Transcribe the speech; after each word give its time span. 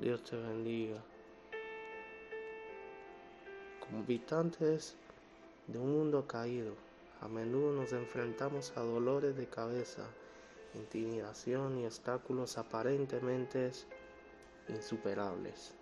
Dios 0.00 0.22
te 0.24 0.36
bendiga. 0.36 1.02
Como 3.80 4.02
habitantes 4.02 4.94
de 5.66 5.78
un 5.78 5.90
mundo 5.90 6.26
caído, 6.26 6.74
a 7.22 7.28
menudo 7.28 7.72
nos 7.72 7.94
enfrentamos 7.94 8.76
a 8.76 8.80
dolores 8.80 9.36
de 9.36 9.46
cabeza, 9.46 10.06
intimidación 10.74 11.78
y 11.78 11.86
obstáculos 11.86 12.58
aparentemente 12.58 13.70
insuperables. 14.68 15.72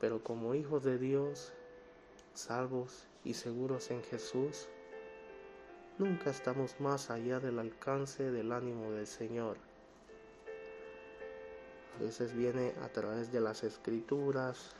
Pero 0.00 0.22
como 0.22 0.54
hijos 0.54 0.84
de 0.84 0.98
Dios, 0.98 1.52
salvos 2.32 3.08
y 3.24 3.34
seguros 3.34 3.90
en 3.90 4.04
Jesús, 4.04 4.68
nunca 5.98 6.30
estamos 6.30 6.78
más 6.80 7.10
allá 7.10 7.40
del 7.40 7.58
alcance 7.58 8.30
del 8.30 8.52
ánimo 8.52 8.92
del 8.92 9.08
Señor. 9.08 9.71
A 11.94 12.02
veces 12.02 12.32
viene 12.34 12.72
a 12.82 12.88
través 12.88 13.30
de 13.32 13.40
las 13.40 13.64
escrituras 13.64 14.70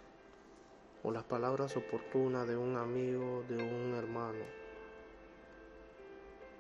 o 1.03 1.11
las 1.11 1.25
palabras 1.25 1.77
oportunas 1.77 2.49
de 2.49 2.57
un 2.57 2.77
amigo, 2.77 3.45
de 3.49 3.57
un 3.57 3.95
hermano. 3.95 4.45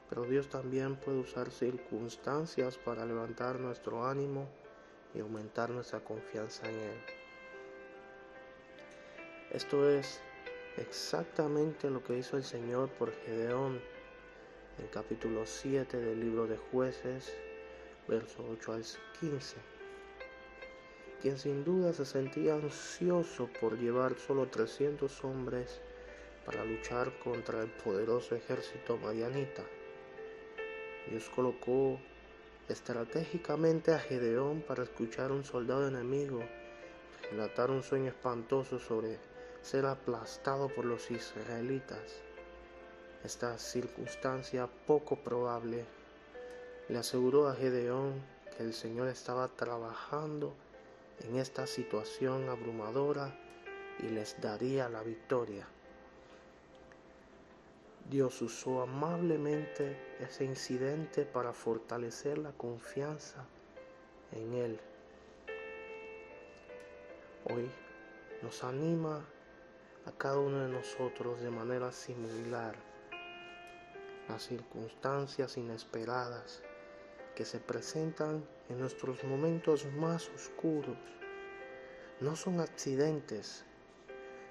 Pero 0.09 0.25
Dios 0.25 0.49
también 0.49 0.97
puede 0.97 1.21
usar 1.21 1.51
circunstancias 1.51 2.77
para 2.77 3.07
levantar 3.07 3.59
nuestro 3.61 4.07
ánimo 4.07 4.47
y 5.15 5.21
aumentar 5.21 5.71
nuestra 5.71 6.01
confianza 6.01 6.69
en 6.69 6.75
Él. 6.75 7.01
Esto 9.53 9.89
es 9.89 10.21
exactamente 10.77 11.89
lo 11.89 12.03
que 12.03 12.19
hizo 12.19 12.37
el 12.37 12.45
Señor 12.45 12.91
por 12.91 13.13
Gedeón 13.13 13.81
en 14.79 14.87
capítulo 14.89 15.47
7 15.47 15.97
del 15.99 16.21
libro 16.21 16.47
de 16.47 16.59
jueces, 16.59 17.33
verso 18.07 18.45
8 18.51 18.73
al 18.73 18.85
15 19.21 19.82
quien 21.23 21.39
sin 21.39 21.65
duda 21.65 21.93
se 21.93 22.05
sentía 22.05 22.55
ansioso 22.55 23.49
por 23.61 23.79
llevar 23.79 24.19
solo 24.19 24.49
300 24.49 25.25
hombres 25.25 25.81
para 26.45 26.65
luchar 26.65 27.17
contra 27.21 27.63
el 27.63 27.69
poderoso 27.69 28.35
ejército 28.35 28.97
marianita. 28.97 29.63
Dios 31.09 31.31
colocó 31.31 32.01
estratégicamente 32.69 33.93
a 33.93 34.01
Gedeón 34.01 34.63
para 34.63 34.83
escuchar 34.83 35.31
a 35.31 35.35
un 35.35 35.45
soldado 35.45 35.87
enemigo 35.87 36.43
relatar 37.31 37.71
un 37.71 37.85
sueño 37.85 38.09
espantoso 38.09 38.81
sobre 38.81 39.19
ser 39.63 39.87
aplastado 39.87 40.69
por 40.69 40.85
los 40.85 41.09
israelitas. 41.11 42.21
Esta 43.23 43.57
circunstancia 43.59 44.69
poco 44.89 45.17
probable 45.17 45.85
le 46.89 46.99
aseguró 46.99 47.47
a 47.47 47.55
Gedeón 47.55 48.21
que 48.57 48.65
el 48.65 48.75
Señor 48.75 49.07
estaba 49.07 49.47
trabajando 49.47 50.55
en 51.25 51.37
esta 51.37 51.67
situación 51.67 52.49
abrumadora 52.49 53.35
y 53.99 54.09
les 54.09 54.41
daría 54.41 54.89
la 54.89 55.03
victoria. 55.03 55.67
Dios 58.11 58.43
usó 58.43 58.83
amablemente 58.83 59.97
ese 60.21 60.45
incidente 60.45 61.25
para 61.25 61.53
fortalecer 61.53 62.39
la 62.39 62.53
confianza 62.53 63.47
en 64.33 64.55
Él. 64.55 64.81
Hoy 67.51 67.71
nos 68.43 68.65
anima 68.65 69.25
a 70.07 70.13
cada 70.13 70.39
uno 70.39 70.67
de 70.67 70.73
nosotros 70.73 71.41
de 71.41 71.51
manera 71.51 71.93
similar. 71.93 72.75
Las 74.29 74.43
circunstancias 74.45 75.57
inesperadas 75.57 76.63
que 77.35 77.45
se 77.45 77.59
presentan 77.59 78.45
en 78.69 78.79
nuestros 78.79 79.23
momentos 79.25 79.87
más 79.93 80.29
oscuros 80.31 80.97
no 82.21 82.37
son 82.37 82.61
accidentes, 82.61 83.65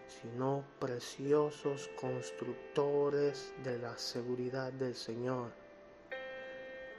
sino 0.07 0.65
preciosos 0.79 1.89
constructores 1.99 3.53
de 3.63 3.79
la 3.79 3.97
seguridad 3.97 4.73
del 4.73 4.93
Señor. 4.93 5.51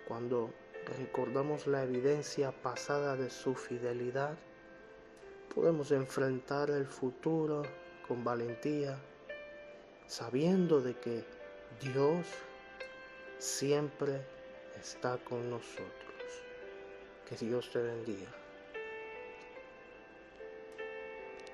Cuando 0.09 0.51
recordamos 0.99 1.67
la 1.67 1.83
evidencia 1.83 2.53
pasada 2.53 3.17
de 3.17 3.29
su 3.29 3.55
fidelidad, 3.55 4.39
podemos 5.55 5.93
enfrentar 5.93 6.71
el 6.71 6.87
futuro 6.87 7.63
con 8.09 8.25
valentía, 8.25 8.99
sabiendo 10.07 10.81
de 10.81 10.99
que 10.99 11.25
Dios 11.83 12.27
siempre 13.39 14.25
está 14.83 15.17
con 15.19 15.49
nosotros. 15.49 15.87
Que 17.29 17.37
Dios 17.37 17.71
te 17.71 17.81
bendiga. 17.81 18.42